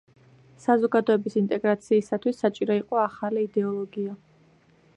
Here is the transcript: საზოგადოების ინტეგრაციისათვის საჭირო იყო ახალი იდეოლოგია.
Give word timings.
საზოგადოების 0.61 1.35
ინტეგრაციისათვის 1.41 2.41
საჭირო 2.45 2.77
იყო 2.81 3.01
ახალი 3.05 3.45
იდეოლოგია. 3.49 4.17